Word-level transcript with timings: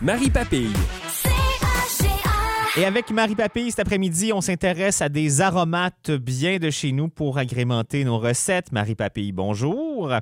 Marie 0.00 0.30
Papille. 0.30 0.72
Et 2.76 2.84
avec 2.84 3.10
Marie 3.10 3.34
Papille, 3.34 3.70
cet 3.70 3.80
après-midi, 3.80 4.32
on 4.32 4.40
s'intéresse 4.40 5.02
à 5.02 5.08
des 5.08 5.40
aromates 5.40 6.12
bien 6.12 6.58
de 6.58 6.70
chez 6.70 6.92
nous 6.92 7.08
pour 7.08 7.36
agrémenter 7.36 8.04
nos 8.04 8.18
recettes. 8.18 8.70
Marie 8.70 8.94
Papille, 8.94 9.32
bonjour. 9.32 10.12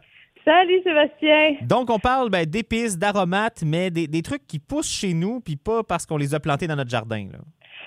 Salut 0.42 0.80
Sébastien. 0.82 1.56
Donc, 1.60 1.90
on 1.90 1.98
parle 1.98 2.30
ben, 2.30 2.46
d'épices, 2.46 2.96
d'aromates, 2.96 3.64
mais 3.66 3.90
des, 3.90 4.06
des 4.06 4.22
trucs 4.22 4.46
qui 4.46 4.60
poussent 4.60 4.90
chez 4.90 5.12
nous, 5.12 5.40
puis 5.40 5.56
pas 5.56 5.82
parce 5.82 6.06
qu'on 6.06 6.16
les 6.16 6.34
a 6.34 6.40
plantés 6.40 6.66
dans 6.66 6.76
notre 6.76 6.90
jardin. 6.90 7.26
Là. 7.30 7.38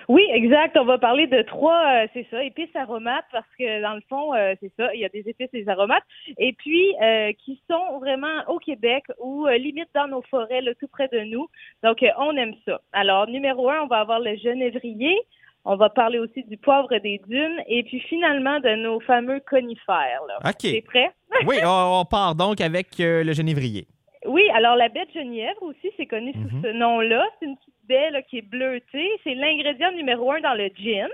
Oui, 0.09 0.23
exact. 0.33 0.75
On 0.75 0.85
va 0.85 0.97
parler 0.97 1.27
de 1.27 1.43
trois, 1.43 1.85
euh, 1.87 2.07
c'est 2.13 2.25
ça, 2.31 2.43
épices 2.43 2.75
aromates, 2.75 3.25
parce 3.31 3.45
que 3.59 3.81
dans 3.83 3.93
le 3.93 4.01
fond, 4.09 4.33
euh, 4.33 4.55
c'est 4.59 4.71
ça, 4.75 4.91
il 4.95 5.01
y 5.01 5.05
a 5.05 5.09
des 5.09 5.19
épices 5.19 5.49
et 5.53 5.61
des 5.63 5.69
aromates, 5.69 6.03
et 6.39 6.51
puis 6.53 6.95
euh, 6.99 7.31
qui 7.45 7.61
sont 7.69 7.99
vraiment 7.99 8.43
au 8.47 8.57
Québec 8.57 9.03
ou 9.19 9.45
limite 9.45 9.89
dans 9.93 10.07
nos 10.07 10.23
forêts, 10.23 10.61
là, 10.61 10.71
tout 10.79 10.87
près 10.87 11.09
de 11.09 11.19
nous. 11.25 11.47
Donc, 11.83 12.03
on 12.17 12.35
aime 12.37 12.55
ça. 12.65 12.81
Alors, 12.91 13.27
numéro 13.27 13.69
un, 13.69 13.81
on 13.83 13.87
va 13.87 13.99
avoir 13.99 14.19
le 14.19 14.35
genévrier. 14.35 15.15
On 15.63 15.75
va 15.75 15.89
parler 15.89 16.17
aussi 16.17 16.43
du 16.45 16.57
poivre 16.57 16.97
des 16.97 17.21
dunes 17.27 17.61
et 17.67 17.83
puis 17.83 17.99
finalement 17.99 18.59
de 18.61 18.75
nos 18.77 18.99
fameux 19.01 19.41
conifères. 19.47 20.21
Là. 20.27 20.39
OK. 20.43 20.57
T'es 20.61 20.81
prêt? 20.81 21.11
oui, 21.45 21.57
on, 21.63 21.99
on 21.99 22.05
part 22.05 22.33
donc 22.33 22.61
avec 22.61 22.87
le 22.97 23.31
genévrier. 23.33 23.85
Oui, 24.25 24.43
alors 24.53 24.75
la 24.75 24.89
baie 24.89 25.05
de 25.05 25.11
genièvre 25.11 25.63
aussi, 25.63 25.91
c'est 25.97 26.05
connu 26.05 26.33
sous 26.33 26.55
Mhm. 26.57 26.61
ce 26.63 26.67
nom-là. 26.73 27.25
C'est 27.39 27.45
une 27.45 27.55
petite 27.57 27.73
baie 27.87 28.09
là, 28.11 28.21
qui 28.21 28.39
est 28.39 28.41
bleutée. 28.49 29.09
C'est 29.23 29.33
l'ingrédient 29.33 29.91
numéro 29.93 30.31
un 30.31 30.41
dans 30.41 30.53
le 30.55 30.67
gin. 30.75 31.07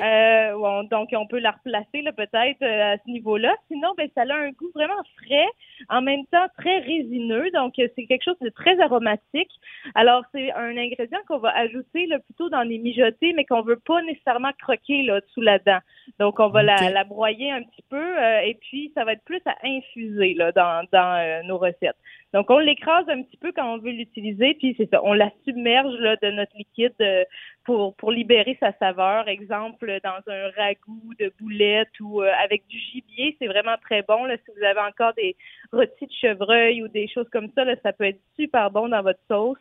Euh, 0.00 0.52
on- 0.56 0.84
donc, 0.84 1.08
on 1.12 1.26
peut 1.26 1.38
la 1.40 1.50
replacer 1.52 2.02
là, 2.02 2.12
peut-être 2.12 2.62
euh, 2.62 2.94
à 2.94 2.96
ce 2.98 3.10
niveau-là. 3.10 3.54
Sinon, 3.68 3.88
ben, 3.96 4.08
ça 4.14 4.22
a 4.22 4.34
un 4.34 4.50
goût 4.50 4.70
vraiment 4.74 5.02
frais, 5.16 5.48
en 5.88 6.00
même 6.00 6.24
temps 6.26 6.46
très 6.58 6.78
résineux. 6.78 7.50
Donc, 7.52 7.78
euh, 7.78 7.88
c'est 7.96 8.06
quelque 8.06 8.22
chose 8.24 8.38
de 8.40 8.50
très 8.50 8.78
aromatique. 8.80 9.50
Alors, 9.94 10.22
c'est 10.32 10.52
un 10.52 10.76
ingrédient 10.76 11.18
qu'on 11.26 11.38
va 11.38 11.50
ajouter 11.56 12.06
là, 12.06 12.18
plutôt 12.20 12.48
dans 12.50 12.62
les 12.62 12.78
mijotés, 12.78 13.32
mais 13.34 13.44
qu'on 13.44 13.62
veut 13.62 13.80
pas 13.84 14.00
nécessairement 14.02 14.52
croquer 14.60 15.02
là, 15.02 15.20
sous 15.32 15.40
la 15.40 15.58
dent. 15.58 15.78
Donc, 16.20 16.38
on 16.40 16.48
va 16.48 16.62
la, 16.62 16.76
la 16.90 17.04
broyer 17.04 17.50
un 17.50 17.62
petit 17.62 17.82
peu 17.90 17.96
euh, 18.18 18.40
et 18.40 18.54
puis 18.54 18.92
ça 18.94 19.04
va 19.04 19.12
être 19.14 19.24
plus 19.24 19.42
à 19.46 19.56
infuser 19.64 20.34
là, 20.34 20.52
dans, 20.52 20.86
dans 20.92 21.16
euh, 21.18 21.42
nos 21.44 21.58
recettes. 21.58 21.96
Donc, 22.32 22.50
on 22.50 22.58
l'écrase 22.58 23.08
un 23.08 23.22
petit 23.22 23.36
peu 23.36 23.52
quand 23.52 23.72
on 23.74 23.78
veut 23.78 23.92
l'utiliser, 23.92 24.54
puis 24.54 24.74
c'est 24.76 24.90
ça, 24.90 25.00
on 25.04 25.12
la 25.12 25.30
submerge 25.44 25.94
là, 26.00 26.16
de 26.20 26.30
notre 26.32 26.56
liquide 26.56 26.92
euh, 27.00 27.24
pour, 27.64 27.94
pour 27.96 28.10
libérer 28.10 28.56
sa 28.60 28.72
saveur. 28.78 29.28
Exemple, 29.28 29.98
dans 30.02 30.20
un 30.32 30.50
ragoût 30.56 31.14
de 31.18 31.32
boulettes 31.40 31.98
ou 32.00 32.22
euh, 32.22 32.30
avec 32.42 32.66
du 32.66 32.78
gibier, 32.78 33.36
c'est 33.38 33.46
vraiment 33.46 33.76
très 33.82 34.02
bon. 34.02 34.24
Là, 34.24 34.36
si 34.36 34.52
vous 34.56 34.64
avez 34.64 34.80
encore 34.80 35.14
des 35.14 35.36
rôtis 35.72 36.06
de 36.06 36.12
chevreuil 36.12 36.82
ou 36.82 36.88
des 36.88 37.08
choses 37.08 37.28
comme 37.30 37.50
ça, 37.54 37.64
là, 37.64 37.74
ça 37.82 37.92
peut 37.92 38.04
être 38.04 38.20
super 38.36 38.70
bon 38.70 38.88
dans 38.88 39.02
votre 39.02 39.20
sauce, 39.28 39.58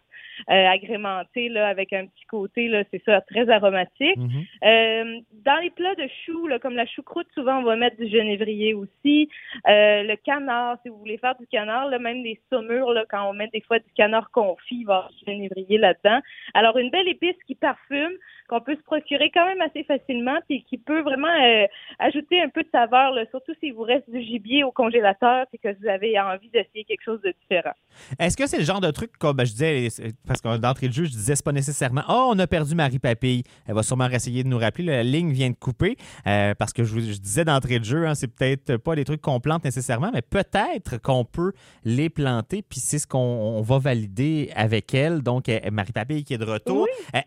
euh, 0.50 0.68
agrémenté 0.68 1.50
là, 1.50 1.68
avec 1.68 1.94
un 1.94 2.06
petit 2.06 2.26
côté, 2.26 2.68
là, 2.68 2.84
c'est 2.92 3.04
ça, 3.04 3.22
très 3.22 3.50
aromatique. 3.50 4.18
Mhm. 4.18 4.30
Euh, 4.64 5.20
dans 5.46 5.58
les 5.62 5.70
plats 5.70 5.96
de 5.96 6.08
choux, 6.26 6.48
là, 6.48 6.60
comme 6.60 6.76
la 6.76 6.86
choucroute, 6.86 7.28
souvent 7.34 7.60
on 7.60 7.64
va 7.64 7.76
mettre 7.76 7.98
du 7.98 8.08
genévrier 8.08 8.74
aussi. 8.74 9.30
Euh, 9.68 10.04
le 10.04 10.16
canard, 10.16 10.78
si 10.84 10.90
vous 10.90 10.98
voulez 10.98 11.18
faire 11.18 11.36
du 11.40 11.48
canard, 11.48 11.88
là, 11.90 12.00
même 12.00 12.24
des 12.24 12.40
saumures, 12.52 12.94
là, 12.94 13.06
quand 13.10 13.30
on 13.30 13.34
met 13.34 13.48
des 13.54 13.62
fois 13.62 13.80
du 13.80 13.92
canard 13.96 14.32
confit, 14.32 14.80
il 14.82 14.86
va 14.86 14.94
y 14.94 14.98
avoir 14.98 15.12
du 15.12 15.26
genévrier 15.26 15.78
là-dedans. 15.78 16.20
Alors 16.54 16.78
une 16.78 16.90
belle 16.90 17.08
épice 17.08 17.36
qui 17.48 17.56
parfume, 17.56 18.14
qu'on 18.48 18.62
peut 18.62 18.76
se 18.76 18.84
procurer 18.84 19.32
quand 19.34 19.46
même 19.46 19.62
assez 19.62 19.84
facilement, 19.84 20.38
puis 20.48 20.64
qui 20.64 20.78
peut 20.78 21.02
vraiment 21.02 21.28
euh, 21.28 21.66
ajouter 22.00 22.42
un 22.42 22.50
peu 22.50 22.64
de 22.64 22.70
saveur, 22.72 23.12
là, 23.12 23.26
surtout 23.30 23.54
s'il 23.60 23.74
vous 23.74 23.84
reste 23.84 24.10
du 24.10 24.22
gibier 24.22 24.64
au 24.64 24.72
congélateur, 24.72 25.46
puis 25.48 25.60
que 25.60 25.76
vous 25.80 25.88
avez 25.88 26.20
envie 26.20 26.50
d'essayer 26.50 26.84
quelque 26.84 27.04
chose 27.04 27.22
de 27.22 27.34
différent. 27.42 27.74
Est-ce 28.20 28.38
que 28.38 28.48
c'est 28.48 28.58
le 28.58 28.64
genre 28.64 28.82
de 28.82 28.92
truc, 28.92 29.12
comme 29.18 29.38
ben, 29.38 29.46
je 29.46 29.52
disais, 29.52 29.88
parce 30.28 30.42
que 30.42 30.58
d'entrée 30.58 30.88
de 30.88 30.94
jeu, 30.94 31.06
je 31.06 31.12
disais, 31.12 31.36
c'est 31.36 31.46
pas 31.46 31.52
nécessairement, 31.52 32.04
oh, 32.10 32.32
on 32.34 32.40
a 32.40 32.48
perdu 32.48 32.76
Marie 32.76 33.00
Papille. 33.00 33.44
Elle 33.66 33.76
va 33.76 33.84
sûrement 33.84 34.10
essayer 34.10 34.44
de 34.44 34.48
nous 34.50 34.58
rappeler, 34.58 34.86
la 34.86 35.04
ligne 35.04 35.32
vient 35.32 35.50
de 35.50 35.56
couper, 35.56 35.98
euh, 36.28 36.54
parce 36.56 36.74
que 36.74 36.84
je, 36.84 37.00
disais 37.00 37.46
d'entrée 37.46 37.80
de 37.80 37.86
jeu, 37.86 38.08
hein, 38.08 38.16
c'est 38.16 38.28
peut-être 38.28 38.78
pas 38.78 38.96
des 38.96 39.06
trucs 39.06 39.22
qu'on 39.22 39.40
plante 39.40 39.64
nécessairement, 39.64 40.12
mais 40.14 40.22
peut-être 40.22 40.98
qu'on 41.02 41.26
peut 41.26 41.54
les 41.84 42.10
planter, 42.10 42.64
puis 42.68 42.80
c'est 42.80 43.00
ce 43.00 43.08
qu'on 43.08 43.20
on 43.20 43.62
va 43.62 43.78
valider 43.80 44.52
avec 44.56 44.94
elle. 44.94 45.22
Donc, 45.22 45.50
euh, 45.50 45.60
Marie 45.72 45.92
Papille 45.92 46.24
qui 46.24 46.34
est 46.34 46.38
de 46.38 46.46
retour. 46.46 46.88
Euh, 47.16 47.20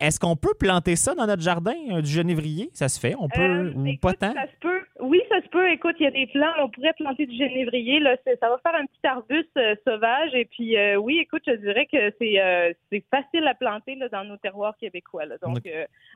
Est-ce 0.00 0.18
qu'on 0.18 0.34
peut 0.36 0.54
planter 0.58 0.96
ça 0.96 1.14
dans 1.14 1.26
notre 1.26 1.42
jardin, 1.42 1.74
du 2.00 2.10
genévrier? 2.10 2.70
Ça 2.74 2.88
se 2.88 2.98
fait? 2.98 3.14
On 3.18 3.28
peut, 3.28 3.40
Euh, 3.40 3.72
ou 3.74 3.86
écoute, 3.86 4.00
pas 4.00 4.14
tant? 4.14 4.32
Ça 4.34 4.46
se 4.46 4.56
peut. 4.60 4.80
Oui, 5.02 5.20
ça 5.28 5.42
se 5.42 5.48
peut. 5.48 5.68
Écoute, 5.72 5.96
il 5.98 6.04
y 6.04 6.06
a 6.06 6.12
des 6.12 6.28
plants. 6.28 6.52
On 6.60 6.68
pourrait 6.68 6.92
planter 6.96 7.26
du 7.26 7.36
genévrier. 7.36 7.98
Là, 7.98 8.14
ça 8.24 8.48
va 8.48 8.58
faire 8.58 8.80
un 8.80 8.86
petit 8.86 9.04
arbuste 9.04 9.56
euh, 9.56 9.74
sauvage. 9.84 10.32
Et 10.32 10.44
puis, 10.44 10.76
euh, 10.76 10.94
oui, 10.94 11.18
écoute, 11.18 11.42
je 11.44 11.54
dirais 11.54 11.88
que 11.90 12.14
c'est 12.20 12.40
euh, 12.40 12.72
c'est 12.88 13.04
facile 13.10 13.44
à 13.48 13.54
planter 13.54 13.96
là, 13.96 14.08
dans 14.08 14.22
nos 14.22 14.36
terroirs 14.36 14.76
québécois. 14.78 15.26
là. 15.26 15.38
Donc, 15.42 15.68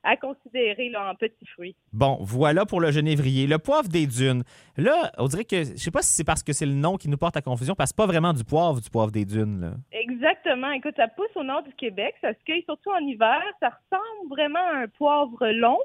à 0.05 0.17
considérer 0.17 0.89
là, 0.91 1.11
en 1.11 1.17
petits 1.17 1.47
fruits. 1.47 1.75
Bon, 1.93 2.19
voilà 2.21 2.65
pour 2.65 2.81
le 2.81 2.93
genévrier. 2.93 3.49
Le 3.49 3.59
poivre 3.59 3.89
des 3.89 4.07
dunes. 4.07 4.45
Là, 4.77 5.11
on 5.19 5.27
dirait 5.27 5.45
que, 5.45 5.65
je 5.65 5.77
sais 5.77 5.91
pas 5.91 6.03
si 6.03 6.13
c'est 6.13 6.25
parce 6.25 6.45
que 6.45 6.53
c'est 6.53 6.67
le 6.67 6.75
nom 6.75 6.97
qui 6.97 7.09
nous 7.09 7.17
porte 7.17 7.37
à 7.37 7.43
confusion, 7.43 7.75
parce 7.75 7.91
que 7.91 7.97
pas 7.97 8.07
vraiment 8.07 8.33
du 8.33 8.45
poivre, 8.45 8.81
du 8.81 8.89
poivre 8.89 9.11
des 9.11 9.25
dunes. 9.25 9.61
Là. 9.63 9.71
Exactement. 9.91 10.71
Écoute, 10.71 10.95
ça 10.97 11.09
pousse 11.09 11.35
au 11.35 11.43
nord 11.43 11.65
du 11.65 11.73
Québec. 11.73 12.15
Ça 12.21 12.33
se 12.35 12.45
cueille 12.45 12.63
surtout 12.65 12.91
en 12.91 13.05
hiver. 13.05 13.43
Ça 13.59 13.71
ressemble 13.71 14.29
vraiment 14.31 14.61
à 14.61 14.77
un 14.83 14.89
poivre 14.89 15.49
long, 15.49 15.79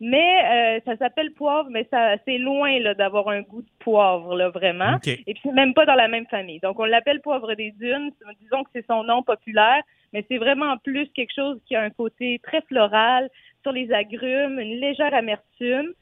mais 0.00 0.78
euh, 0.78 0.80
ça 0.84 0.96
s'appelle 0.96 1.32
poivre, 1.32 1.68
mais 1.70 1.86
ça 1.90 2.16
c'est 2.24 2.38
loin 2.38 2.78
là, 2.78 2.94
d'avoir 2.94 3.28
un 3.28 3.42
goût 3.42 3.62
de 3.62 3.68
poivre, 3.80 4.36
là, 4.36 4.48
vraiment. 4.50 4.98
Et 5.04 5.34
puis 5.34 5.40
c'est 5.42 5.52
même 5.52 5.74
pas 5.74 5.86
dans 5.86 5.94
la 5.94 6.08
même 6.08 6.26
famille. 6.26 6.60
Donc 6.60 6.78
on 6.78 6.84
l'appelle 6.84 7.20
poivre 7.20 7.54
des 7.54 7.72
dunes. 7.72 8.10
Disons 8.40 8.62
que 8.64 8.70
c'est 8.74 8.86
son 8.86 9.02
nom 9.04 9.22
populaire, 9.22 9.82
mais 10.12 10.24
c'est 10.28 10.38
vraiment 10.38 10.76
plus 10.78 11.08
quelque 11.08 11.34
chose 11.34 11.60
qui 11.66 11.74
a 11.74 11.82
un 11.82 11.90
côté 11.90 12.40
très 12.42 12.60
floral 12.62 13.28
sur 13.62 13.72
les 13.72 13.92
agrumes, 13.92 14.60
une 14.60 14.80
légère 14.80 15.14
amertume. 15.14 15.92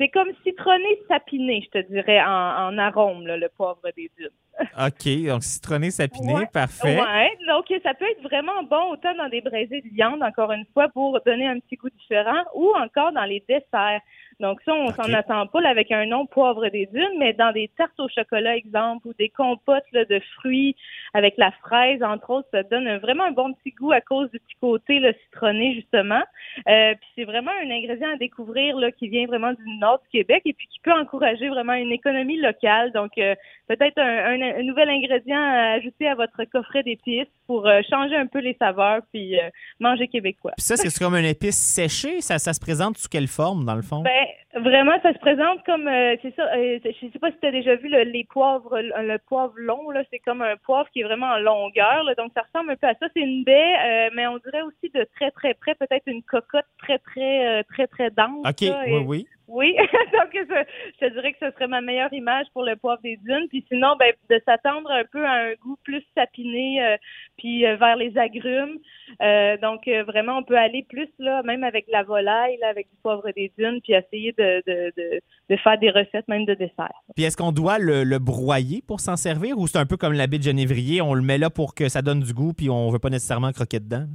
C'est 0.00 0.08
comme 0.08 0.30
citronné 0.44 0.98
sapiné, 1.08 1.62
je 1.62 1.78
te 1.78 1.86
dirais, 1.92 2.22
en, 2.22 2.68
en 2.68 2.78
arôme, 2.78 3.26
là, 3.26 3.36
le 3.36 3.50
poivre 3.50 3.82
des 3.94 4.10
dunes. 4.16 4.30
OK, 4.78 5.26
donc 5.28 5.42
citronné, 5.42 5.90
sapiné, 5.90 6.34
Ouais. 6.34 6.46
parfait. 6.50 6.98
Ouais, 6.98 7.30
donc 7.46 7.66
ça 7.82 7.92
peut 7.92 8.06
être 8.10 8.22
vraiment 8.22 8.62
bon 8.62 8.92
autant 8.92 9.14
dans 9.14 9.28
des 9.28 9.42
braisés 9.42 9.82
de 9.82 9.88
viande, 9.94 10.22
encore 10.22 10.52
une 10.52 10.64
fois, 10.72 10.88
pour 10.88 11.20
donner 11.26 11.46
un 11.46 11.58
petit 11.60 11.76
goût 11.76 11.90
différent, 11.90 12.42
ou 12.54 12.72
encore 12.76 13.12
dans 13.12 13.24
les 13.24 13.44
desserts. 13.46 14.00
Donc 14.40 14.60
ça, 14.62 14.72
on 14.74 14.88
s'en 14.92 15.12
attend 15.12 15.46
pas 15.46 15.60
là, 15.60 15.68
avec 15.68 15.92
un 15.92 16.06
nom 16.06 16.26
poivre 16.26 16.68
des 16.68 16.86
dunes, 16.86 17.18
mais 17.18 17.32
dans 17.34 17.52
des 17.52 17.68
tartes 17.76 17.98
au 18.00 18.08
chocolat, 18.08 18.56
exemple, 18.56 19.06
ou 19.08 19.12
des 19.18 19.28
compotes 19.28 19.84
là, 19.92 20.04
de 20.04 20.20
fruits 20.36 20.74
avec 21.14 21.34
la 21.36 21.50
fraise, 21.52 22.02
entre 22.02 22.30
autres, 22.30 22.48
ça 22.52 22.62
donne 22.62 22.88
un- 22.88 22.98
vraiment 22.98 23.24
un 23.24 23.32
bon 23.32 23.52
petit 23.52 23.70
goût 23.72 23.92
à 23.92 24.00
cause 24.00 24.30
du 24.30 24.40
petit 24.40 24.56
côté 24.60 24.98
là, 24.98 25.12
citronné, 25.24 25.74
justement. 25.74 26.22
Euh, 26.68 26.94
puis 26.94 27.08
c'est 27.16 27.24
vraiment 27.24 27.50
un 27.62 27.70
ingrédient 27.70 28.10
à 28.12 28.16
découvrir 28.16 28.76
là, 28.76 28.90
qui 28.92 29.08
vient 29.08 29.26
vraiment 29.26 29.52
du 29.52 29.78
nord 29.78 30.00
du 30.02 30.08
Québec 30.18 30.42
et 30.46 30.52
puis 30.52 30.66
qui 30.68 30.80
peut 30.80 30.92
encourager 30.92 31.48
vraiment 31.48 31.74
une 31.74 31.92
économie 31.92 32.38
locale. 32.40 32.92
Donc 32.92 33.12
euh, 33.18 33.34
peut-être 33.68 33.98
un, 33.98 34.40
un- 34.40 34.58
un 34.58 34.62
nouvel 34.62 34.88
ingrédient 34.88 35.40
à 35.40 35.72
ajouter 35.74 36.08
à 36.08 36.14
votre 36.14 36.44
coffret 36.44 36.82
d'épices 36.82 37.26
pour 37.50 37.66
euh, 37.66 37.80
changer 37.90 38.14
un 38.14 38.28
peu 38.28 38.38
les 38.38 38.54
saveurs 38.60 39.00
puis 39.12 39.36
euh, 39.36 39.48
manger 39.80 40.06
québécois. 40.06 40.52
Puis 40.56 40.62
ça, 40.64 40.76
c'est 40.76 40.96
comme 41.02 41.16
une 41.16 41.24
épice 41.24 41.56
séchée. 41.58 42.20
Ça, 42.20 42.38
ça 42.38 42.52
se 42.52 42.60
présente 42.60 42.96
sous 42.96 43.08
quelle 43.08 43.26
forme, 43.26 43.64
dans 43.64 43.74
le 43.74 43.82
fond? 43.82 44.02
Ben, 44.02 44.62
vraiment, 44.62 44.92
ça 45.02 45.12
se 45.12 45.18
présente 45.18 45.64
comme, 45.66 45.88
euh, 45.88 46.14
c'est 46.22 46.32
ça, 46.36 46.44
euh, 46.54 46.78
je 46.84 47.06
sais 47.12 47.18
pas 47.18 47.32
si 47.32 47.38
tu 47.40 47.46
as 47.48 47.50
déjà 47.50 47.74
vu 47.74 47.88
le- 47.88 48.04
les 48.04 48.22
poivres, 48.22 48.78
le, 48.80 48.92
le 49.14 49.18
poivre 49.18 49.54
long, 49.56 49.90
là, 49.90 50.02
c'est 50.12 50.20
comme 50.20 50.42
un 50.42 50.56
poivre 50.64 50.88
qui 50.92 51.00
est 51.00 51.04
vraiment 51.04 51.26
en 51.26 51.38
longueur, 51.38 52.04
là, 52.04 52.14
donc 52.14 52.30
ça 52.36 52.42
ressemble 52.42 52.70
un 52.70 52.76
peu 52.76 52.86
à 52.86 52.94
ça. 52.94 53.06
C'est 53.16 53.22
une 53.22 53.42
baie, 53.42 53.74
euh, 53.84 54.10
mais 54.14 54.28
on 54.28 54.38
dirait 54.38 54.62
aussi 54.62 54.88
de 54.94 55.04
très, 55.16 55.32
très 55.32 55.54
près, 55.54 55.74
peut-être 55.74 56.04
une 56.06 56.22
cocotte 56.22 56.66
très, 56.78 56.98
très, 56.98 57.64
très, 57.64 57.88
très 57.88 58.10
dense. 58.10 58.46
OK, 58.48 58.60
là, 58.60 58.82
oui, 58.86 58.92
et- 58.92 59.04
oui. 59.06 59.26
Oui, 59.50 59.74
donc 60.12 60.30
je, 60.32 61.12
dirais 61.12 61.32
que 61.32 61.38
ce 61.40 61.50
serait 61.50 61.66
ma 61.66 61.80
meilleure 61.80 62.12
image 62.12 62.46
pour 62.52 62.62
le 62.62 62.76
poivre 62.76 63.02
des 63.02 63.16
dunes. 63.16 63.48
Puis 63.48 63.64
sinon, 63.68 63.96
ben, 63.98 64.12
de 64.30 64.40
s'attendre 64.46 64.88
un 64.92 65.02
peu 65.10 65.26
à 65.26 65.32
un 65.32 65.54
goût 65.60 65.76
plus 65.82 66.04
sapiné, 66.16 66.80
euh, 66.80 66.96
puis 67.36 67.66
euh, 67.66 67.74
vers 67.76 67.96
les 67.96 68.16
agrumes. 68.16 68.78
Euh, 69.20 69.56
donc 69.56 69.88
vraiment, 70.06 70.38
on 70.38 70.44
peut 70.44 70.56
aller 70.56 70.86
plus 70.88 71.08
là, 71.18 71.42
même 71.42 71.64
avec 71.64 71.86
la 71.90 72.04
volaille, 72.04 72.58
là, 72.60 72.68
avec 72.68 72.88
du 72.90 72.96
poivre 73.02 73.28
des 73.34 73.52
dunes, 73.58 73.80
puis 73.82 73.92
essayer 73.92 74.32
de, 74.38 74.62
de, 74.68 75.20
de, 75.48 75.56
faire 75.56 75.78
des 75.78 75.90
recettes 75.90 76.28
même 76.28 76.44
de 76.44 76.54
dessert. 76.54 76.94
Puis 77.16 77.24
est-ce 77.24 77.36
qu'on 77.36 77.50
doit 77.50 77.78
le, 77.78 78.04
le 78.04 78.18
broyer 78.20 78.82
pour 78.86 79.00
s'en 79.00 79.16
servir 79.16 79.58
ou 79.58 79.66
c'est 79.66 79.78
un 79.78 79.86
peu 79.86 79.96
comme 79.96 80.12
la 80.12 80.28
baie 80.28 80.38
de 80.38 80.44
genévrier, 80.44 81.02
on 81.02 81.14
le 81.14 81.22
met 81.22 81.38
là 81.38 81.50
pour 81.50 81.74
que 81.74 81.88
ça 81.88 82.02
donne 82.02 82.20
du 82.20 82.32
goût 82.32 82.52
puis 82.52 82.70
on 82.70 82.88
veut 82.90 83.00
pas 83.00 83.10
nécessairement 83.10 83.50
croquer 83.50 83.80
dedans? 83.80 84.06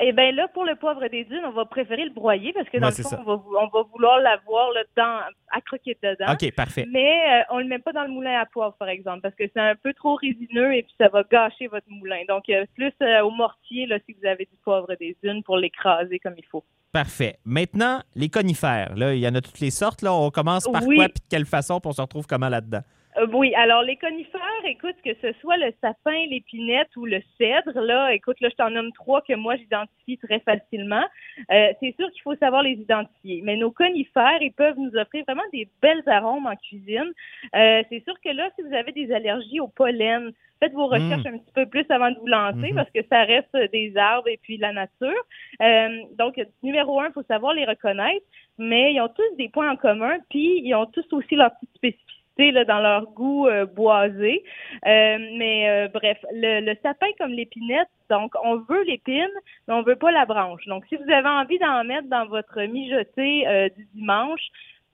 Eh 0.00 0.12
bien 0.12 0.32
là, 0.32 0.48
pour 0.48 0.64
le 0.64 0.74
poivre 0.74 1.06
des 1.08 1.22
dunes, 1.24 1.44
on 1.44 1.52
va 1.52 1.64
préférer 1.66 2.04
le 2.04 2.10
broyer 2.10 2.52
parce 2.52 2.68
que 2.68 2.78
dans 2.78 2.88
Ouais, 2.88 2.94
le 2.98 3.04
fond, 3.04 3.16
on 3.16 3.22
va, 3.36 3.42
on 3.62 3.66
va 3.68 3.82
vouloir 3.92 4.18
l'avoir 4.18 4.72
là, 4.72 4.82
dans, 4.96 5.20
à 5.52 5.60
croquer 5.60 5.96
dedans. 6.02 6.32
OK, 6.32 6.52
parfait. 6.56 6.84
Mais 6.90 7.12
euh, 7.28 7.42
on 7.50 7.58
le 7.58 7.66
met 7.66 7.78
pas 7.78 7.92
dans 7.92 8.02
le 8.02 8.08
moulin 8.08 8.40
à 8.40 8.44
poivre, 8.46 8.74
par 8.76 8.88
exemple, 8.88 9.20
parce 9.20 9.36
que 9.36 9.44
c'est 9.54 9.60
un 9.60 9.76
peu 9.76 9.94
trop 9.94 10.16
résineux 10.16 10.74
et 10.74 10.82
puis 10.82 10.92
ça 10.98 11.08
va 11.08 11.22
gâcher 11.22 11.68
votre 11.68 11.86
moulin. 11.88 12.22
Donc, 12.28 12.48
euh, 12.48 12.64
plus 12.74 12.92
euh, 13.02 13.20
au 13.22 13.30
mortier, 13.30 13.86
là, 13.86 13.98
si 14.04 14.16
vous 14.20 14.26
avez 14.26 14.46
du 14.50 14.56
poivre 14.64 14.88
des 14.98 15.16
dunes 15.22 15.44
pour 15.44 15.56
l'écraser 15.58 16.18
comme 16.18 16.34
il 16.36 16.46
faut. 16.46 16.64
Parfait. 16.92 17.38
Maintenant, 17.44 18.00
les 18.16 18.28
conifères. 18.28 18.94
Là, 18.96 19.14
il 19.14 19.20
y 19.20 19.28
en 19.28 19.34
a 19.36 19.40
toutes 19.40 19.60
les 19.60 19.70
sortes. 19.70 20.02
Là. 20.02 20.12
On 20.12 20.30
commence 20.30 20.64
par 20.70 20.82
Oui. 20.86 20.96
quoi 20.96 21.04
puis 21.06 21.20
de 21.22 21.28
quelle 21.30 21.46
façon 21.46 21.78
puis 21.80 21.88
on 21.88 21.92
se 21.92 22.00
retrouve 22.00 22.26
comment 22.26 22.48
là-dedans? 22.48 22.82
Euh, 23.24 23.28
oui, 23.32 23.54
alors 23.54 23.82
les 23.82 23.96
conifères, 23.96 24.40
écoute, 24.64 24.96
que 25.04 25.14
ce 25.22 25.32
soit 25.40 25.56
le 25.56 25.72
sapin, 25.80 26.26
l'épinette 26.28 26.94
ou 26.96 27.06
le 27.06 27.20
cèdre, 27.38 27.80
là, 27.80 28.12
écoute, 28.14 28.40
là, 28.40 28.48
je 28.50 28.56
t'en 28.56 28.70
nomme 28.70 28.92
trois 28.92 29.22
que 29.22 29.34
moi 29.34 29.56
j'identifie 29.56 30.18
très 30.18 30.40
facilement. 30.40 31.04
Euh, 31.50 31.72
c'est 31.80 31.94
sûr 31.96 32.10
qu'il 32.12 32.22
faut 32.22 32.36
savoir 32.36 32.62
les 32.62 32.72
identifier. 32.72 33.40
Mais 33.44 33.56
nos 33.56 33.70
conifères, 33.70 34.40
ils 34.40 34.52
peuvent 34.52 34.78
nous 34.78 34.94
offrir 34.96 35.24
vraiment 35.26 35.42
des 35.52 35.68
belles 35.82 36.02
arômes 36.06 36.46
en 36.46 36.56
cuisine. 36.56 37.12
Euh, 37.54 37.82
c'est 37.88 38.04
sûr 38.04 38.14
que 38.20 38.30
là, 38.30 38.48
si 38.56 38.62
vous 38.62 38.74
avez 38.74 38.92
des 38.92 39.12
allergies 39.12 39.60
au 39.60 39.68
pollen, 39.68 40.32
faites 40.60 40.72
vos 40.72 40.86
recherches 40.86 41.26
un 41.26 41.38
petit 41.38 41.52
peu 41.54 41.66
plus 41.66 41.84
avant 41.90 42.10
de 42.10 42.18
vous 42.18 42.26
lancer 42.26 42.70
Mhm. 42.70 42.74
parce 42.74 42.90
que 42.90 43.00
ça 43.10 43.24
reste 43.24 43.56
des 43.72 43.96
arbres 43.96 44.28
et 44.28 44.38
puis 44.42 44.56
la 44.56 44.72
nature. 44.72 45.12
Euh, 45.60 45.88
donc, 46.18 46.40
numéro 46.62 47.00
un, 47.00 47.08
il 47.08 47.12
faut 47.12 47.22
savoir 47.24 47.54
les 47.54 47.64
reconnaître, 47.64 48.24
mais 48.58 48.94
ils 48.94 49.00
ont 49.00 49.08
tous 49.08 49.36
des 49.36 49.48
points 49.48 49.70
en 49.70 49.76
commun, 49.76 50.16
puis 50.30 50.60
ils 50.64 50.74
ont 50.74 50.86
tous 50.86 51.06
aussi 51.12 51.34
leur 51.34 51.50
petite 51.52 51.74
spécificité 51.76 52.23
là, 52.38 52.64
dans 52.64 52.80
leur 52.80 53.06
goût 53.12 53.46
euh, 53.46 53.66
boisé. 53.66 54.42
Euh, 54.86 55.18
mais 55.38 55.68
euh, 55.68 55.88
bref, 55.92 56.18
le, 56.32 56.74
sapin 56.82 57.06
comme 57.18 57.32
l'épinette, 57.32 57.88
donc 58.10 58.32
on 58.42 58.56
veut 58.56 58.82
l'épine, 58.84 59.28
mais 59.66 59.74
on 59.74 59.82
veut 59.82 59.96
pas 59.96 60.10
la 60.10 60.26
branche. 60.26 60.64
Donc, 60.66 60.84
si 60.88 60.96
vous 60.96 61.10
avez 61.10 61.28
envie 61.28 61.58
d'en 61.58 61.84
mettre 61.84 62.08
dans 62.08 62.26
votre 62.26 62.60
mijoté 62.62 63.70
du 63.76 63.86
dimanche, 63.94 64.42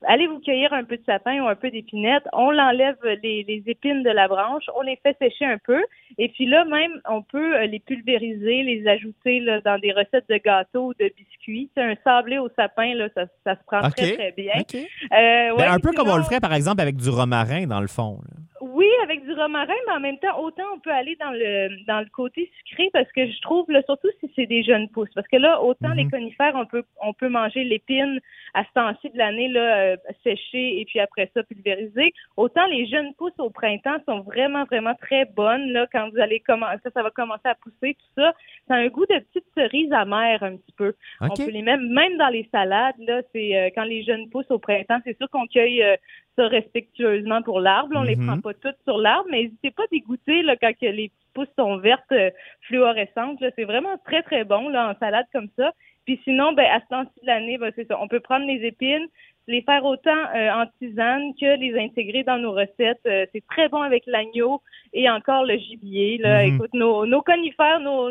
allez 0.07 0.27
vous 0.27 0.41
cueillir 0.41 0.73
un 0.73 0.85
peu 0.85 0.97
de 0.97 1.05
sapin 1.05 1.41
ou 1.43 1.49
un 1.49 1.55
peu 1.55 1.71
d'épinette. 1.71 2.25
On 2.33 2.51
l'enlève 2.51 2.97
les, 3.23 3.45
les 3.47 3.63
épines 3.67 4.03
de 4.03 4.11
la 4.11 4.29
branche, 4.29 4.65
on 4.77 4.83
les 4.83 4.97
fait 5.03 5.17
sécher 5.21 5.45
un 5.45 5.59
peu, 5.59 5.83
et 6.19 6.29
puis 6.29 6.47
là 6.47 6.65
même 6.65 6.93
on 7.09 7.23
peut 7.23 7.57
euh, 7.57 7.67
les 7.67 7.81
pulvériser, 7.81 8.63
les 8.63 8.87
ajouter 8.87 9.41
là, 9.41 9.61
dans 9.61 9.79
des 9.79 9.93
recettes 9.93 10.29
de 10.29 10.37
gâteaux 10.37 10.89
ou 10.89 10.95
de 10.95 11.11
biscuits. 11.17 11.71
C'est 11.77 11.83
un 11.83 11.95
sablé 12.05 12.39
au 12.39 12.49
sapin 12.57 12.95
là, 12.95 13.09
ça, 13.15 13.27
ça 13.45 13.55
se 13.55 13.65
prend 13.67 13.81
très 13.91 14.13
très 14.17 14.33
bien. 14.33 14.53
Euh, 15.13 15.57
Ben, 15.57 15.73
un 15.73 15.79
peu 15.79 15.93
comme 15.93 16.09
on 16.09 16.17
le 16.17 16.23
ferait, 16.23 16.41
par 16.41 16.55
exemple, 16.55 16.81
avec 16.81 16.97
du 16.97 17.09
romarin, 17.09 17.67
dans 17.67 17.81
le 17.81 17.89
fond. 17.89 18.19
là. 18.23 18.37
Oui, 18.81 18.89
avec 19.05 19.25
du 19.27 19.33
romarin, 19.35 19.75
mais 19.87 19.93
en 19.93 20.01
même 20.01 20.19
temps, 20.19 20.41
autant 20.41 20.63
on 20.75 20.79
peut 20.79 20.91
aller 20.91 21.15
dans 21.21 21.33
le 21.33 21.85
dans 21.87 22.01
le 22.01 22.07
côté 22.11 22.51
sucré 22.65 22.89
parce 22.95 23.11
que 23.13 23.27
je 23.27 23.41
trouve, 23.43 23.71
là, 23.71 23.83
surtout 23.83 24.09
si 24.21 24.33
c'est 24.35 24.47
des 24.47 24.63
jeunes 24.63 24.89
pousses, 24.89 25.13
parce 25.15 25.29
que 25.29 25.37
là, 25.37 25.61
autant 25.63 25.91
Mhm. 25.91 25.97
les 25.97 26.09
conifères, 26.09 26.55
on 26.55 26.65
peut 26.65 26.85
on 27.03 27.13
peut 27.13 27.29
manger 27.29 27.63
l'épine 27.65 28.21
à 28.55 28.65
ce 28.65 28.73
temps-ci 28.73 29.11
de 29.11 29.19
l'année 29.19 29.49
là, 29.49 29.67
euh, 29.81 29.97
séchée 30.25 30.81
et 30.81 30.85
puis 30.87 30.99
après 30.99 31.31
ça 31.35 31.43
pulvérisée. 31.43 32.13
Autant 32.39 32.65
les 32.67 32.87
jeunes 32.87 33.13
pousses 33.19 33.39
au 33.39 33.51
printemps 33.51 33.99
sont 34.07 34.21
vraiment 34.21 34.65
vraiment 34.65 34.95
très 34.95 35.27
bonnes 35.27 35.73
là 35.73 35.87
quand 35.93 36.09
vous 36.11 36.19
allez 36.19 36.41
commencer, 36.41 36.89
ça 36.95 37.03
va 37.03 37.11
commencer 37.11 37.49
à 37.49 37.55
pousser 37.57 37.95
tout 37.95 38.13
ça. 38.23 38.33
Ça 38.67 38.75
a 38.75 38.79
un 38.79 38.89
goût 38.89 39.05
de 39.07 39.19
petite 39.19 39.47
cerise 39.55 39.93
amère 39.93 40.43
un 40.43 40.57
petit 40.57 40.73
peu. 40.77 40.95
On 41.21 41.29
peut 41.45 41.51
les 41.51 41.63
mettre 41.63 41.83
même 41.83 42.17
dans 42.17 42.29
les 42.29 42.49
salades. 42.51 42.95
Là, 42.99 43.21
c'est 43.33 43.51
euh, 43.57 43.69
quand 43.75 43.85
les 43.85 44.03
jeunes 44.05 44.31
poussent 44.31 44.51
au 44.51 44.59
printemps, 44.59 45.01
c'est 45.05 45.17
sûr 45.19 45.29
qu'on 45.29 45.47
cueille 45.47 45.83
euh, 45.83 45.97
ça 46.37 46.49
respectueusement 46.49 47.43
pour 47.43 47.61
l'arbre. 47.61 47.95
On 47.97 48.03
les 48.03 48.17
Mhm. 48.17 48.27
prend 48.27 48.41
pas 48.41 48.55
toutes 48.55 48.77
sur 48.85 48.99
l'arbre, 48.99 49.27
mais 49.31 49.43
n'hésitez 49.45 49.71
pas 49.71 49.85
à 49.85 49.87
dégoûter 49.91 50.43
là, 50.43 50.57
quand 50.57 50.73
les 50.81 51.09
petites 51.09 51.33
pousses 51.35 51.55
sont 51.59 51.77
vertes, 51.79 52.13
euh, 52.13 52.31
fluorescentes. 52.63 53.43
C'est 53.57 53.65
vraiment 53.65 53.97
très 54.05 54.23
très 54.23 54.45
bon 54.45 54.69
là 54.69 54.91
en 54.91 54.99
salade 54.99 55.27
comme 55.33 55.49
ça. 55.57 55.73
Puis 56.07 56.21
sinon, 56.25 56.53
ben 56.53 56.67
à 56.71 56.81
ce 56.81 56.87
temps-ci 56.89 57.21
de 57.23 57.27
l'année, 57.27 57.59
ben, 57.59 57.73
c'est 57.77 57.87
ça. 57.87 57.99
On 58.01 58.09
peut 58.09 58.21
prendre 58.21 58.47
les 58.47 58.65
épines, 58.67 59.07
les 59.47 59.63
faire 59.63 59.85
autant 59.85 60.11
euh, 60.35 60.51
en 60.53 60.67
tisane 60.79 61.33
que 61.41 61.59
les 61.59 61.79
intégrer 61.79 62.23
dans 62.25 62.39
nos 62.39 62.53
recettes. 62.53 63.01
Euh, 63.07 63.27
c'est 63.33 63.45
très 63.47 63.69
bon 63.69 63.83
avec 63.83 64.05
l'agneau 64.07 64.63
et 64.93 65.09
encore 65.11 65.45
le 65.45 65.57
gibier. 65.57 66.19
Là. 66.19 66.47
Mhm. 66.47 66.55
Écoute, 66.55 66.75
nos, 66.75 67.07
nos 67.07 67.23
conifères, 67.23 67.81
nos 67.81 68.11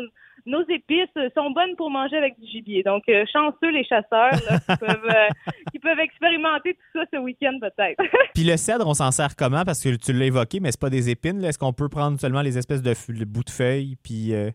nos 0.50 0.62
épices 0.68 1.32
sont 1.34 1.50
bonnes 1.52 1.76
pour 1.76 1.90
manger 1.90 2.16
avec 2.16 2.38
du 2.38 2.46
gibier. 2.46 2.82
Donc, 2.82 3.04
euh, 3.08 3.24
chanceux 3.32 3.70
les 3.70 3.84
chasseurs 3.84 4.32
là, 4.50 4.58
qui, 4.58 4.76
peuvent, 4.86 5.06
euh, 5.08 5.28
qui 5.72 5.78
peuvent 5.78 5.98
expérimenter 6.00 6.74
tout 6.74 6.98
ça 6.98 7.04
ce 7.12 7.18
week-end 7.18 7.56
peut-être. 7.60 8.02
Puis 8.34 8.44
le 8.44 8.56
cèdre, 8.56 8.86
on 8.86 8.94
s'en 8.94 9.10
sert 9.10 9.36
comment? 9.36 9.64
Parce 9.64 9.82
que 9.82 9.94
tu 9.96 10.12
l'as 10.12 10.26
évoqué, 10.26 10.60
mais 10.60 10.70
c'est 10.72 10.80
pas 10.80 10.90
des 10.90 11.08
épines. 11.08 11.42
Est-ce 11.44 11.58
qu'on 11.58 11.72
peut 11.72 11.88
prendre 11.88 12.18
seulement 12.18 12.42
les 12.42 12.58
espèces 12.58 12.82
de, 12.82 12.94
bouts 13.24 13.44
de 13.44 13.50
feuilles 13.50 13.96
puis 14.02 14.34
euh, 14.34 14.50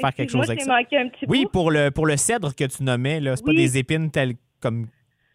faire 0.00 0.14
quelque 0.14 0.30
chose 0.30 0.50
avec 0.50 0.62
ça? 0.62 0.74
un 0.74 0.84
petit 1.08 1.26
Oui, 1.28 1.44
bout. 1.44 1.50
pour 1.50 1.70
le, 1.70 1.90
pour 1.90 2.06
le 2.06 2.16
cèdre 2.16 2.54
que 2.54 2.64
tu 2.64 2.82
nommais, 2.82 3.20
c'est 3.22 3.44
pas 3.44 3.50
Oui. 3.50 3.56
des 3.56 3.78
épines 3.78 4.10
telles, 4.10 4.34
comme, 4.60 4.86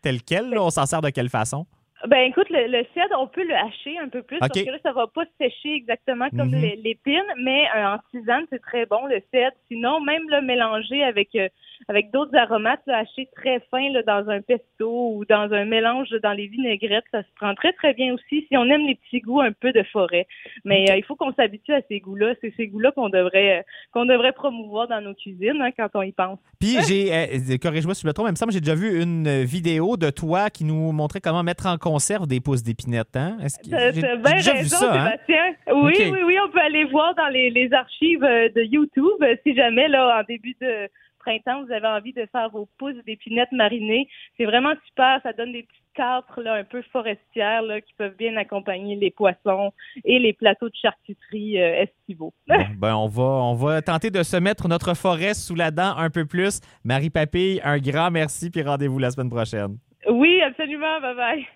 telles 0.02 0.22
quelles. 0.24 0.50
là. 0.50 0.64
On 0.64 0.70
s'en 0.70 0.86
sert 0.86 1.02
de 1.02 1.10
quelle 1.10 1.30
façon? 1.30 1.66
Ben 2.08 2.22
écoute, 2.30 2.50
le, 2.50 2.68
le 2.68 2.84
cèdre, 2.96 3.16
on 3.20 3.28
peut 3.28 3.44
le 3.44 3.56
hacher 3.56 3.98
un 4.00 4.10
peu 4.10 4.24
plus 4.24 4.40
parce 4.40 4.52
que 4.66 4.72
là, 4.72 4.78
ça 4.82 4.92
va 4.92 5.06
pas 5.08 5.24
sécher 5.40 5.74
exactement 5.76 6.30
comme 6.32 6.50
Mhm. 6.50 6.62
les- 6.62 6.76
l'épine, 6.78 7.24
mais 7.38 7.68
euh, 7.76 7.94
en 7.94 7.98
tisane, 8.10 8.46
c'est 8.50 8.62
très 8.62 8.86
bon 8.88 9.06
le 9.06 9.22
cèdre. 9.32 9.56
Sinon, 9.68 10.00
même 10.02 10.28
le 10.30 10.42
mélanger 10.42 11.04
avec 11.04 11.30
euh, 11.36 11.48
avec 11.88 12.12
d'autres 12.12 12.36
aromates, 12.36 12.82
là, 12.88 13.00
haché 13.00 13.28
très 13.36 13.60
fin 13.72 13.90
là, 13.92 14.04
dans 14.04 14.30
un 14.30 14.42
pesto 14.42 15.16
ou 15.16 15.26
dans 15.26 15.52
un 15.52 15.66
mélange 15.66 16.10
dans 16.24 16.34
les 16.34 16.48
vinaigrettes, 16.48 17.06
ça 17.12 17.22
se 17.22 17.28
prend 17.36 17.54
très 17.56 17.74
très 17.74 17.94
bien 17.94 18.14
aussi 18.14 18.46
si 18.48 18.58
on 18.58 18.66
aime 18.66 18.86
les 18.86 18.96
petits 18.96 19.22
goûts 19.22 19.42
un 19.42 19.52
peu 19.52 19.72
de 19.72 19.84
forêt. 19.92 20.28
Mais 20.66 20.90
euh, 20.90 20.98
il 20.98 21.04
faut 21.04 21.16
qu'on 21.16 21.34
s'habitue 21.34 21.74
à 21.74 21.82
ces 21.88 22.00
goûts-là. 22.00 22.34
C'est 22.42 22.54
ces 22.56 22.68
goûts-là 22.68 22.92
qu'on 22.92 23.10
devrait 23.10 23.60
euh, 23.60 23.62
qu'on 23.92 24.06
devrait 24.06 24.34
promouvoir 24.34 24.88
dans 24.88 25.02
nos 25.02 25.14
cuisines 25.14 25.62
hein, 25.62 25.72
quand 25.76 25.90
on 25.96 26.02
y 26.02 26.12
pense. 26.12 26.40
Puis 26.60 26.78
j'ai, 26.88 27.14
euh, 27.14 27.58
corrige-moi 27.62 27.94
si 27.96 28.02
je 28.02 28.08
me 28.08 28.14
trompe, 28.14 28.28
il 28.28 28.32
me 28.32 28.36
semble 28.36 28.52
que 28.52 28.56
j'ai 28.56 28.62
déjà 28.62 28.76
vu 28.76 29.02
une 29.02 29.44
vidéo 29.44 29.98
de 29.98 30.10
toi 30.10 30.50
qui 30.50 30.64
nous 30.64 30.92
montrait 30.92 31.22
comment 31.22 31.44
mettre 31.44 31.68
en 31.68 31.78
conserve 31.78 32.28
des 32.28 32.40
pousses 32.40 32.64
d'épinettes. 32.64 33.16
Hein? 33.16 33.38
Est-ce 33.44 33.58
que- 33.60 33.94
j'ai, 33.94 34.02
bien 34.02 34.36
déjà 34.36 34.54
vu 34.54 34.58
raison, 34.60 34.78
ça. 34.78 34.94
Hein? 34.94 35.12
Sébastien. 35.28 35.56
Oui, 35.74 35.94
oui, 36.12 36.20
oui, 36.26 36.36
on 36.46 36.52
peut 36.52 36.60
aller 36.60 36.86
voir 36.86 37.16
dans 37.16 37.28
les, 37.28 37.50
les 37.50 37.72
archives 37.74 38.22
de 38.22 38.62
YouTube 38.64 39.24
si 39.44 39.56
jamais, 39.56 39.88
là, 39.88 40.20
en 40.20 40.24
début 40.24 40.56
de 40.62 40.90
printemps, 41.22 41.64
vous 41.64 41.72
avez 41.72 41.88
envie 41.88 42.14
de 42.14 42.28
faire 42.32 42.50
vos 42.50 42.68
pousses 42.78 43.04
d'épinettes 43.06 43.52
marinées. 43.52 44.08
C'est 44.38 44.46
vraiment 44.46 44.74
super. 44.88 45.20
Ça 45.24 45.34
donne 45.34 45.54
des 45.54 45.64
petites 45.64 45.82
câtres 45.94 46.42
là, 46.42 46.56
un 46.56 46.64
peu 46.64 46.82
forestières 46.92 47.62
là, 47.62 47.82
qui 47.82 47.94
peuvent 47.98 48.16
bien 48.18 48.36
accompagner 48.38 48.96
les 48.96 49.12
poissons 49.12 49.72
et 50.04 50.20
les 50.20 50.34
plateaux 50.34 50.70
de 50.70 50.76
charcuterie 50.82 51.62
euh, 51.62 51.84
estivaux. 51.84 52.34
Bon, 52.48 52.66
ben 52.78 52.96
on 52.96 53.08
va, 53.08 53.24
on 53.24 53.54
va 53.54 53.82
tenter 53.82 54.10
de 54.10 54.24
se 54.24 54.38
mettre 54.38 54.68
notre 54.68 54.96
forêt 54.96 55.34
sous 55.34 55.56
la 55.56 55.72
dent 55.72 55.96
un 55.98 56.10
peu 56.10 56.26
plus. 56.26 56.60
Marie 56.84 57.10
Papille, 57.10 57.62
un 57.64 57.78
grand 57.78 58.12
merci, 58.12 58.50
puis 58.50 58.64
rendez-vous 58.64 59.00
la 59.00 59.12
semaine 59.12 59.30
prochaine. 59.30 59.78
Oui, 60.10 60.42
absolument. 60.42 61.00
Bye 61.02 61.16
bye. 61.16 61.48